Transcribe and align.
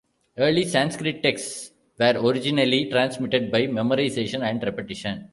Early 0.35 0.65
Sanskrit 0.65 1.21
texts 1.21 1.73
were 1.99 2.15
originally 2.17 2.89
transmitted 2.89 3.51
by 3.51 3.67
memorization 3.67 4.41
and 4.41 4.59
repetition. 4.63 5.29